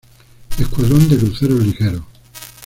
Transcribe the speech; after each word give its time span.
Escuadrón 0.57 1.07
de 1.09 1.17
Cruceros 1.19 1.59
Ligeros. 1.59 2.01